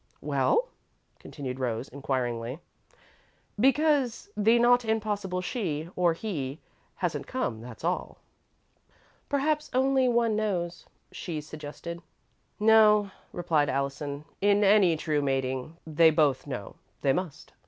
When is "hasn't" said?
6.95-7.27